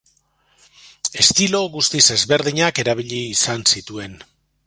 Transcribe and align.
Estilo 1.23 1.59
guztiz 1.75 2.01
ezberdinak 2.17 2.83
erabili 2.85 3.23
izan 3.37 3.69
zituen. 3.75 4.19